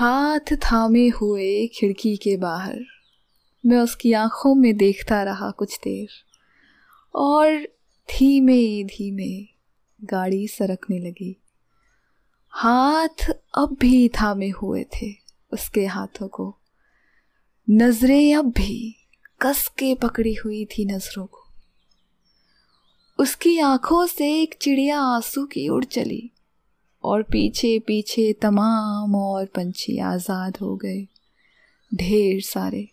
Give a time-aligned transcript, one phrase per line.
[0.00, 2.80] हाथ थामे हुए खिड़की के बाहर।
[3.66, 6.08] मैं उसकी आँखों में देखता रहा कुछ देर,
[7.14, 7.58] और
[8.10, 9.48] धीमे धीमे
[10.04, 11.36] गाड़ी सरकने लगी।
[12.50, 15.14] हाथ अब भी थामे हुए थे
[15.52, 16.56] उसके हाथों को।
[17.70, 18.96] नज़रें अब भी
[19.40, 21.46] कस के पकड़ी हुई थी नज़रों को।
[23.18, 26.30] उसकी आँखों से एक चिड़िया आँसू की उड़ चली।
[27.04, 31.06] और पीछे पीछे तमाम और पंछी आज़ाद हो गए।
[31.94, 32.88] ढेर सारे।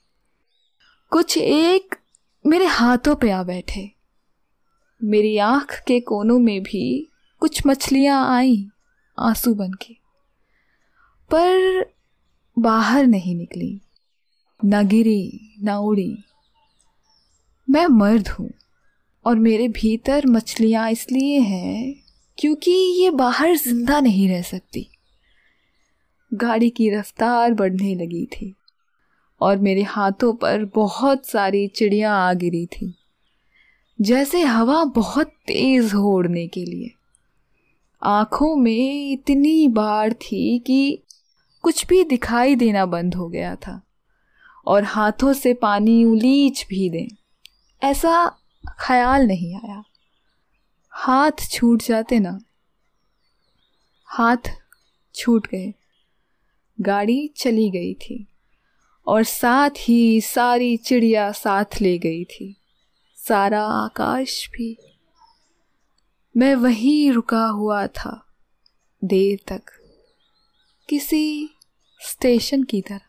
[1.09, 1.95] कुछ एक
[2.45, 3.91] मेरे हाथों पे आ बैठे।
[5.03, 8.67] मेरी आँख के कोनों में भी कुछ मछलियाँ आई
[9.19, 9.93] आँसू बन के
[11.29, 11.85] पर
[12.59, 13.81] बाहर नहीं निकली।
[14.65, 16.17] न गिरी, न उड़ी।
[17.69, 18.49] मैं मर्द हूँ
[19.25, 22.06] और मेरे भीतर मछलियाँ इसलिए हैं
[22.37, 24.87] क्योंकि ये बाहर ज़िंदा नहीं रह सकती।
[26.31, 28.53] गाड़ी की रफ्तार बढ़ने लगी थी
[29.41, 32.93] और मेरे हाथों पर बहुत सारी चिड़िया आ गिरी थी,
[33.99, 36.91] जैसे हवा बहुत तेज हो उड़ने के लिए।
[38.01, 41.03] आँखों में इतनी बाढ़ थी कि
[41.63, 43.81] कुछ भी दिखाई देना बंद हो गया था
[44.67, 47.07] और हाथों से पानी उलीच भी दें,
[47.81, 48.27] ऐसा
[48.79, 49.83] ख्याल नहीं आया।
[51.07, 52.39] हाथ छूट जाते ना।
[54.05, 54.37] हाथ
[55.15, 55.73] छूट गए।
[56.81, 58.27] गाड़ी चली गई थी
[59.07, 62.55] और साथ ही सारी चिड़िया साथ ले गई थी।
[63.15, 64.77] सारा आकाश भी।
[66.37, 68.25] मैं वहीं रुका हुआ था
[69.03, 69.63] देर तक।
[70.89, 71.49] किसी
[71.99, 73.06] स्टेशन की तरह।